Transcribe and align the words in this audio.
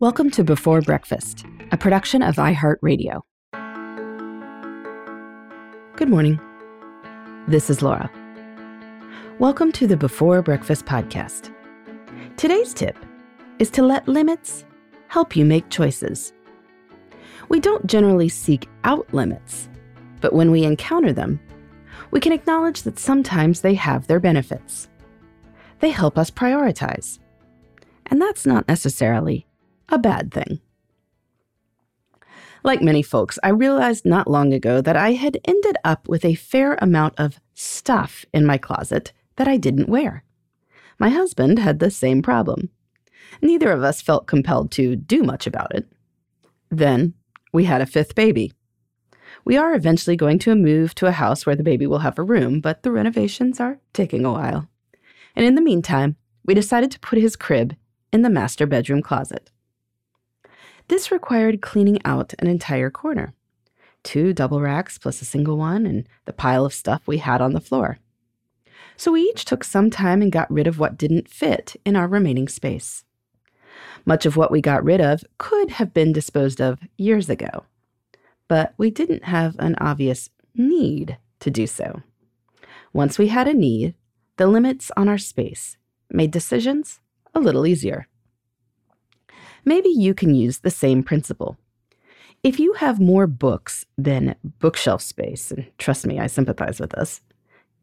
Welcome 0.00 0.30
to 0.30 0.42
Before 0.42 0.80
Breakfast, 0.80 1.44
a 1.72 1.76
production 1.76 2.22
of 2.22 2.36
iHeartRadio. 2.36 3.20
Good 5.94 6.08
morning. 6.08 6.40
This 7.46 7.68
is 7.68 7.82
Laura. 7.82 8.10
Welcome 9.38 9.70
to 9.72 9.86
the 9.86 9.98
Before 9.98 10.40
Breakfast 10.40 10.86
podcast. 10.86 11.52
Today's 12.38 12.72
tip 12.72 12.96
is 13.58 13.68
to 13.72 13.82
let 13.82 14.08
limits 14.08 14.64
help 15.08 15.36
you 15.36 15.44
make 15.44 15.68
choices. 15.68 16.32
We 17.50 17.60
don't 17.60 17.86
generally 17.86 18.30
seek 18.30 18.70
out 18.84 19.06
limits, 19.12 19.68
but 20.22 20.32
when 20.32 20.50
we 20.50 20.64
encounter 20.64 21.12
them, 21.12 21.38
we 22.10 22.20
can 22.20 22.32
acknowledge 22.32 22.84
that 22.84 22.98
sometimes 22.98 23.60
they 23.60 23.74
have 23.74 24.06
their 24.06 24.18
benefits. 24.18 24.88
They 25.80 25.90
help 25.90 26.16
us 26.16 26.30
prioritize. 26.30 27.18
And 28.06 28.18
that's 28.18 28.46
not 28.46 28.66
necessarily 28.66 29.46
a 29.90 29.98
bad 29.98 30.32
thing. 30.32 30.60
Like 32.62 32.82
many 32.82 33.02
folks, 33.02 33.38
I 33.42 33.48
realized 33.50 34.04
not 34.04 34.30
long 34.30 34.52
ago 34.52 34.80
that 34.82 34.96
I 34.96 35.12
had 35.12 35.38
ended 35.44 35.76
up 35.82 36.08
with 36.08 36.24
a 36.24 36.34
fair 36.34 36.74
amount 36.80 37.14
of 37.18 37.40
stuff 37.54 38.24
in 38.34 38.44
my 38.44 38.58
closet 38.58 39.12
that 39.36 39.48
I 39.48 39.56
didn't 39.56 39.88
wear. 39.88 40.24
My 40.98 41.08
husband 41.08 41.58
had 41.58 41.78
the 41.78 41.90
same 41.90 42.20
problem. 42.20 42.68
Neither 43.40 43.70
of 43.72 43.82
us 43.82 44.02
felt 44.02 44.26
compelled 44.26 44.70
to 44.72 44.96
do 44.96 45.22
much 45.22 45.46
about 45.46 45.74
it. 45.74 45.90
Then 46.70 47.14
we 47.52 47.64
had 47.64 47.80
a 47.80 47.86
fifth 47.86 48.14
baby. 48.14 48.52
We 49.44 49.56
are 49.56 49.74
eventually 49.74 50.16
going 50.16 50.38
to 50.40 50.54
move 50.54 50.94
to 50.96 51.06
a 51.06 51.12
house 51.12 51.46
where 51.46 51.56
the 51.56 51.62
baby 51.62 51.86
will 51.86 52.00
have 52.00 52.18
a 52.18 52.22
room, 52.22 52.60
but 52.60 52.82
the 52.82 52.92
renovations 52.92 53.58
are 53.58 53.80
taking 53.94 54.24
a 54.26 54.32
while. 54.32 54.68
And 55.34 55.46
in 55.46 55.54
the 55.54 55.62
meantime, 55.62 56.16
we 56.44 56.52
decided 56.52 56.90
to 56.90 57.00
put 57.00 57.18
his 57.18 57.36
crib 57.36 57.76
in 58.12 58.22
the 58.22 58.30
master 58.30 58.66
bedroom 58.66 59.00
closet. 59.02 59.50
This 60.90 61.12
required 61.12 61.62
cleaning 61.62 62.00
out 62.04 62.34
an 62.40 62.48
entire 62.48 62.90
corner 62.90 63.32
two 64.02 64.32
double 64.32 64.60
racks 64.60 64.98
plus 64.98 65.22
a 65.22 65.24
single 65.24 65.56
one, 65.56 65.86
and 65.86 66.08
the 66.24 66.32
pile 66.32 66.64
of 66.64 66.74
stuff 66.74 67.06
we 67.06 67.18
had 67.18 67.40
on 67.40 67.52
the 67.52 67.60
floor. 67.60 67.98
So 68.96 69.12
we 69.12 69.20
each 69.20 69.44
took 69.44 69.62
some 69.62 69.88
time 69.88 70.20
and 70.20 70.32
got 70.32 70.50
rid 70.50 70.66
of 70.66 70.80
what 70.80 70.98
didn't 70.98 71.28
fit 71.28 71.76
in 71.86 71.94
our 71.94 72.08
remaining 72.08 72.48
space. 72.48 73.04
Much 74.04 74.26
of 74.26 74.36
what 74.36 74.50
we 74.50 74.60
got 74.60 74.82
rid 74.82 75.00
of 75.00 75.22
could 75.38 75.70
have 75.70 75.94
been 75.94 76.12
disposed 76.12 76.60
of 76.60 76.80
years 76.96 77.30
ago, 77.30 77.66
but 78.48 78.74
we 78.76 78.90
didn't 78.90 79.24
have 79.24 79.54
an 79.60 79.76
obvious 79.78 80.28
need 80.56 81.18
to 81.38 81.52
do 81.52 81.68
so. 81.68 82.02
Once 82.92 83.16
we 83.16 83.28
had 83.28 83.46
a 83.46 83.54
need, 83.54 83.94
the 84.38 84.48
limits 84.48 84.90
on 84.96 85.08
our 85.08 85.18
space 85.18 85.76
made 86.10 86.32
decisions 86.32 86.98
a 87.32 87.38
little 87.38 87.64
easier 87.64 88.08
maybe 89.64 89.88
you 89.88 90.14
can 90.14 90.34
use 90.34 90.58
the 90.58 90.70
same 90.70 91.02
principle. 91.02 91.56
If 92.42 92.58
you 92.58 92.72
have 92.74 93.00
more 93.00 93.26
books 93.26 93.84
than 93.98 94.34
bookshelf 94.42 95.02
space, 95.02 95.50
and 95.50 95.66
trust 95.78 96.06
me, 96.06 96.18
I 96.18 96.26
sympathize 96.26 96.80
with 96.80 96.90
this, 96.90 97.20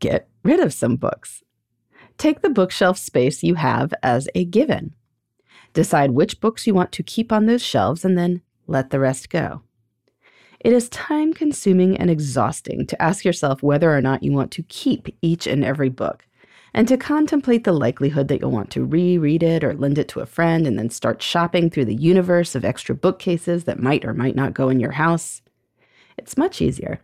get 0.00 0.28
rid 0.42 0.60
of 0.60 0.72
some 0.72 0.96
books. 0.96 1.42
Take 2.16 2.40
the 2.40 2.50
bookshelf 2.50 2.96
space 2.96 3.42
you 3.42 3.56
have 3.56 3.92
as 4.02 4.28
a 4.34 4.44
given. 4.44 4.94
Decide 5.74 6.12
which 6.12 6.40
books 6.40 6.66
you 6.66 6.72
want 6.72 6.92
to 6.92 7.02
keep 7.02 7.30
on 7.32 7.44
those 7.44 7.62
shelves 7.62 8.04
and 8.04 8.16
then 8.16 8.40
let 8.66 8.88
the 8.88 8.98
rest 8.98 9.28
go. 9.28 9.60
It 10.60 10.72
is 10.72 10.88
time 10.88 11.34
consuming 11.34 11.98
and 11.98 12.10
exhausting 12.10 12.86
to 12.86 13.02
ask 13.02 13.24
yourself 13.24 13.62
whether 13.62 13.94
or 13.94 14.00
not 14.00 14.22
you 14.22 14.32
want 14.32 14.50
to 14.52 14.62
keep 14.64 15.14
each 15.20 15.46
and 15.46 15.62
every 15.62 15.90
book 15.90 16.26
and 16.76 16.86
to 16.86 16.98
contemplate 16.98 17.64
the 17.64 17.72
likelihood 17.72 18.28
that 18.28 18.42
you'll 18.42 18.50
want 18.50 18.70
to 18.70 18.84
reread 18.84 19.42
it 19.42 19.64
or 19.64 19.72
lend 19.72 19.96
it 19.96 20.08
to 20.08 20.20
a 20.20 20.26
friend 20.26 20.66
and 20.66 20.78
then 20.78 20.90
start 20.90 21.22
shopping 21.22 21.70
through 21.70 21.86
the 21.86 21.94
universe 21.94 22.54
of 22.54 22.66
extra 22.66 22.94
bookcases 22.94 23.64
that 23.64 23.80
might 23.80 24.04
or 24.04 24.12
might 24.12 24.36
not 24.36 24.52
go 24.52 24.68
in 24.68 24.78
your 24.78 24.92
house. 24.92 25.40
It's 26.18 26.36
much 26.36 26.60
easier 26.60 27.00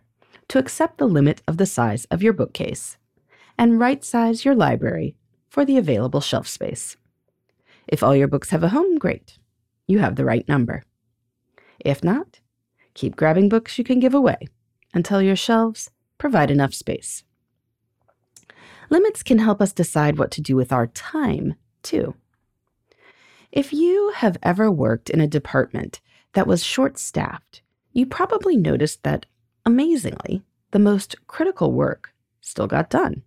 to 0.49 0.59
accept 0.59 0.99
the 0.99 1.07
limit 1.07 1.41
of 1.47 1.57
the 1.57 1.65
size 1.65 2.05
of 2.05 2.21
your 2.21 2.33
bookcase 2.33 2.97
and 3.57 3.79
right 3.79 4.03
size 4.03 4.45
your 4.45 4.53
library 4.53 5.15
for 5.49 5.65
the 5.65 5.77
available 5.77 6.21
shelf 6.21 6.47
space. 6.47 6.95
If 7.87 8.03
all 8.03 8.15
your 8.15 8.27
books 8.27 8.51
have 8.51 8.63
a 8.63 8.69
home, 8.69 8.99
great. 8.99 9.39
You 9.87 9.99
have 9.99 10.17
the 10.17 10.25
right 10.25 10.47
number. 10.47 10.83
If 11.79 12.03
not, 12.03 12.41
keep 12.93 13.15
grabbing 13.15 13.49
books 13.49 13.79
you 13.79 13.83
can 13.83 13.99
give 13.99 14.13
away 14.13 14.37
until 14.93 15.19
your 15.19 15.35
shelves 15.35 15.89
provide 16.19 16.51
enough 16.51 16.75
space. 16.75 17.23
Limits 18.93 19.23
can 19.23 19.39
help 19.39 19.59
us 19.59 19.73
decide 19.73 20.19
what 20.19 20.29
to 20.29 20.39
do 20.39 20.55
with 20.55 20.71
our 20.71 20.85
time, 20.85 21.55
too. 21.81 22.13
If 23.51 23.73
you 23.73 24.11
have 24.17 24.37
ever 24.43 24.69
worked 24.69 25.09
in 25.09 25.19
a 25.19 25.25
department 25.25 25.99
that 26.33 26.45
was 26.45 26.63
short 26.63 26.99
staffed, 26.99 27.63
you 27.91 28.05
probably 28.05 28.55
noticed 28.55 29.01
that, 29.01 29.25
amazingly, 29.65 30.43
the 30.69 30.77
most 30.77 31.15
critical 31.25 31.71
work 31.71 32.13
still 32.39 32.67
got 32.67 32.91
done. 32.91 33.23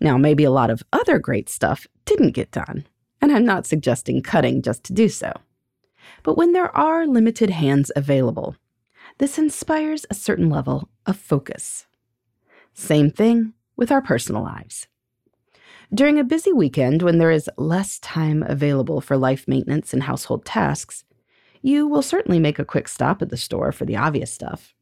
Now, 0.00 0.16
maybe 0.16 0.44
a 0.44 0.50
lot 0.50 0.70
of 0.70 0.82
other 0.94 1.18
great 1.18 1.50
stuff 1.50 1.86
didn't 2.06 2.32
get 2.32 2.50
done, 2.50 2.86
and 3.20 3.30
I'm 3.30 3.44
not 3.44 3.66
suggesting 3.66 4.22
cutting 4.22 4.62
just 4.62 4.82
to 4.84 4.94
do 4.94 5.10
so. 5.10 5.30
But 6.22 6.38
when 6.38 6.54
there 6.54 6.74
are 6.74 7.06
limited 7.06 7.50
hands 7.50 7.92
available, 7.94 8.56
this 9.18 9.36
inspires 9.36 10.06
a 10.08 10.14
certain 10.14 10.48
level 10.48 10.88
of 11.04 11.18
focus. 11.18 11.84
Same 12.72 13.10
thing 13.10 13.52
with 13.80 13.90
our 13.90 14.02
personal 14.02 14.42
lives. 14.42 14.86
During 15.92 16.20
a 16.20 16.24
busy 16.24 16.52
weekend 16.52 17.02
when 17.02 17.18
there 17.18 17.32
is 17.32 17.50
less 17.56 17.98
time 17.98 18.44
available 18.44 19.00
for 19.00 19.16
life 19.16 19.48
maintenance 19.48 19.92
and 19.92 20.04
household 20.04 20.44
tasks, 20.44 21.02
you 21.62 21.88
will 21.88 22.02
certainly 22.02 22.38
make 22.38 22.58
a 22.58 22.64
quick 22.64 22.86
stop 22.86 23.22
at 23.22 23.30
the 23.30 23.36
store 23.36 23.72
for 23.72 23.86
the 23.86 23.96
obvious 23.96 24.32
stuff, 24.32 24.74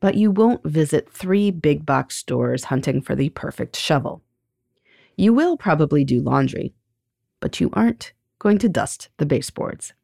but 0.00 0.16
you 0.16 0.30
won't 0.30 0.66
visit 0.66 1.10
three 1.10 1.50
big 1.50 1.86
box 1.86 2.16
stores 2.16 2.64
hunting 2.64 3.00
for 3.00 3.14
the 3.14 3.30
perfect 3.30 3.76
shovel. 3.76 4.22
You 5.16 5.32
will 5.32 5.56
probably 5.56 6.04
do 6.04 6.20
laundry, 6.20 6.74
but 7.38 7.60
you 7.60 7.70
aren't 7.72 8.12
going 8.38 8.58
to 8.58 8.68
dust 8.68 9.08
the 9.18 9.26
baseboards. 9.26 9.94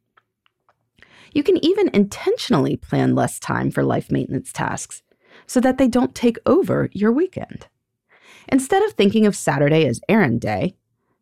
You 1.33 1.43
can 1.43 1.63
even 1.63 1.89
intentionally 1.93 2.77
plan 2.77 3.13
less 3.13 3.39
time 3.39 3.71
for 3.71 3.83
life 3.83 4.09
maintenance 4.09 4.53
tasks 4.53 5.03
so 5.45 5.59
that 5.59 5.77
they 5.77 5.87
don't 5.87 6.15
take 6.15 6.37
over 6.45 6.89
your 6.93 7.11
weekend. 7.11 7.67
Instead 8.49 8.83
of 8.83 8.93
thinking 8.93 9.25
of 9.25 9.35
Saturday 9.35 9.85
as 9.85 10.01
errand 10.07 10.41
day, 10.41 10.75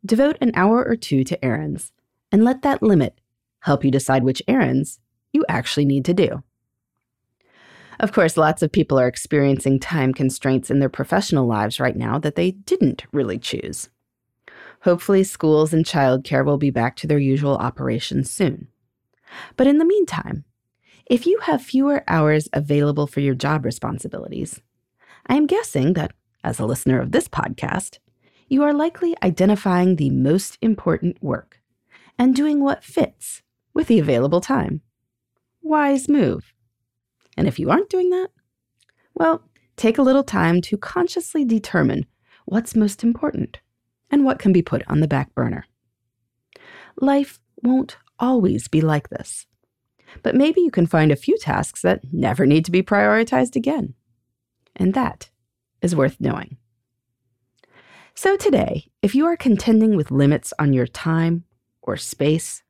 devote 0.06 0.38
an 0.42 0.52
hour 0.54 0.84
or 0.86 0.96
two 0.96 1.24
to 1.24 1.44
errands 1.44 1.92
and 2.32 2.44
let 2.44 2.62
that 2.62 2.84
limit 2.84 3.20
help 3.62 3.84
you 3.84 3.92
decide 3.92 4.24
which 4.24 4.44
errands 4.48 5.00
you 5.34 5.44
actually 5.50 5.86
need 5.86 6.06
to 6.06 6.14
do. 6.14 6.44
Of 8.00 8.12
course, 8.12 8.38
lots 8.38 8.62
of 8.62 8.72
people 8.72 9.00
are 9.00 9.08
experiencing 9.08 9.80
time 9.80 10.14
constraints 10.14 10.70
in 10.70 10.80
their 10.80 10.90
professional 10.90 11.48
lives 11.48 11.80
right 11.80 11.96
now 11.96 12.20
that 12.20 12.36
they 12.36 12.52
didn't 12.52 13.06
really 13.12 13.40
choose. 13.40 13.90
Hopefully, 14.82 15.24
schools 15.24 15.74
and 15.74 15.86
childcare 15.86 16.46
will 16.46 16.58
be 16.58 16.70
back 16.70 16.96
to 16.98 17.08
their 17.08 17.18
usual 17.18 17.56
operations 17.56 18.30
soon. 18.30 18.68
But 19.56 19.68
in 19.68 19.78
the 19.78 19.86
meantime, 19.86 20.44
if 21.06 21.26
you 21.26 21.40
have 21.44 21.62
fewer 21.62 22.04
hours 22.08 22.50
available 22.54 23.08
for 23.08 23.22
your 23.22 23.36
job 23.36 23.66
responsibilities, 23.66 24.62
I 25.28 25.36
am 25.36 25.48
guessing 25.48 25.94
that 25.94 26.14
as 26.46 26.60
a 26.60 26.66
listener 26.66 27.02
of 27.02 27.12
this 27.12 27.28
podcast, 27.28 27.98
you 28.48 28.62
are 28.64 28.74
likely 28.74 29.16
identifying 29.24 29.96
the 29.96 30.12
most 30.12 30.58
important 30.62 31.22
work 31.22 31.60
and 32.20 32.36
doing 32.36 32.64
what 32.64 32.84
fits 32.84 33.42
with 33.74 33.88
the 33.88 34.00
available 34.00 34.40
time. 34.40 34.82
Wise 35.64 36.08
move. 36.08 36.54
And 37.36 37.48
if 37.48 37.58
you 37.58 37.72
aren't 37.72 37.90
doing 37.90 38.12
that, 38.12 38.30
well, 39.16 39.42
take 39.76 39.98
a 39.98 40.04
little 40.04 40.24
time 40.24 40.62
to 40.62 40.78
consciously 40.78 41.44
determine 41.44 42.06
what's 42.46 42.76
most 42.76 43.04
important 43.04 43.60
and 44.12 44.24
what 44.24 44.38
can 44.38 44.54
be 44.54 44.62
put 44.62 44.84
on 44.88 45.00
the 45.00 45.08
back 45.08 45.34
burner. 45.34 45.66
Life 47.02 47.40
won't 47.64 47.98
always 48.20 48.68
be 48.68 48.82
like 48.82 49.10
this, 49.10 49.48
but 50.22 50.36
maybe 50.36 50.62
you 50.62 50.70
can 50.70 50.86
find 50.86 51.12
a 51.12 51.18
few 51.18 51.38
tasks 51.40 51.82
that 51.82 52.02
never 52.14 52.46
need 52.46 52.64
to 52.66 52.72
be 52.72 52.84
prioritized 52.84 53.56
again. 53.56 53.96
And 54.76 54.94
that 54.94 55.32
is 55.86 55.96
worth 55.96 56.20
knowing. 56.20 56.58
So, 58.16 58.36
today, 58.36 58.88
if 59.02 59.14
you 59.14 59.26
are 59.28 59.38
contending 59.38 59.96
with 59.96 60.10
limits 60.10 60.52
on 60.58 60.74
your 60.74 60.88
time 60.88 61.44
or 61.84 61.96
space, 61.96 62.64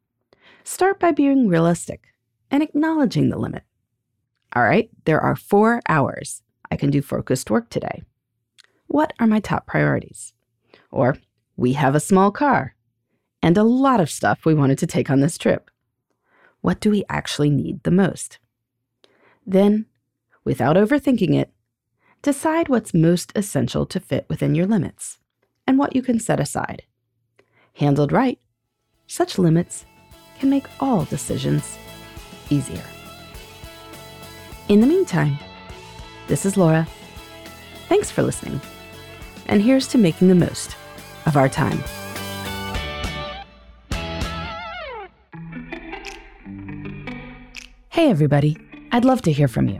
start 0.64 1.00
by 1.00 1.12
being 1.12 1.48
realistic 1.48 2.08
and 2.52 2.62
acknowledging 2.62 3.30
the 3.30 3.40
limit. 3.40 3.64
All 4.54 4.64
right, 4.64 4.90
there 5.06 5.22
are 5.22 5.36
four 5.36 5.82
hours 5.88 6.44
I 6.70 6.76
can 6.76 6.90
do 6.90 7.02
focused 7.02 7.50
work 7.50 7.70
today. 7.70 8.04
What 8.88 9.14
are 9.20 9.28
my 9.28 9.40
top 9.40 9.66
priorities? 9.66 10.34
Or, 10.92 11.18
we 11.56 11.74
have 11.74 11.96
a 11.96 12.00
small 12.02 12.32
car 12.32 12.76
and 13.42 13.58
a 13.58 13.64
lot 13.64 14.02
of 14.02 14.12
stuff 14.12 14.46
we 14.46 14.54
wanted 14.54 14.78
to 14.80 14.88
take 14.88 15.10
on 15.10 15.22
this 15.22 15.38
trip. 15.38 15.72
What 16.62 16.82
do 16.82 16.90
we 16.90 17.06
actually 17.08 17.50
need 17.50 17.84
the 17.84 17.92
most? 17.92 18.40
Then, 19.46 19.86
without 20.44 20.76
overthinking 20.76 21.36
it, 21.36 21.52
Decide 22.26 22.70
what's 22.70 22.92
most 22.92 23.32
essential 23.36 23.86
to 23.86 24.00
fit 24.00 24.26
within 24.30 24.56
your 24.56 24.66
limits 24.66 25.20
and 25.68 25.78
what 25.78 25.96
you 25.96 26.02
can 26.02 26.20
set 26.20 26.40
aside. 26.40 26.82
Handled 27.76 28.12
right, 28.12 28.40
such 29.06 29.38
limits 29.38 29.86
can 30.40 30.50
make 30.50 30.66
all 30.80 31.06
decisions 31.06 31.78
easier. 32.50 32.82
In 34.70 34.82
the 34.82 34.88
meantime, 34.88 35.38
this 36.26 36.48
is 36.48 36.58
Laura. 36.58 36.88
Thanks 37.90 38.10
for 38.10 38.24
listening. 38.24 38.60
And 39.46 39.62
here's 39.62 39.88
to 39.90 40.00
making 40.00 40.28
the 40.28 40.34
most 40.34 40.76
of 41.28 41.38
our 41.38 41.48
time. 41.48 41.78
Hey, 47.90 48.10
everybody. 48.10 48.58
I'd 48.92 49.06
love 49.06 49.22
to 49.22 49.32
hear 49.32 49.48
from 49.48 49.70
you. 49.70 49.80